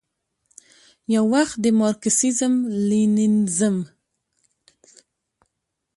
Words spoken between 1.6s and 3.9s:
د مارکسیزم، لیننزم،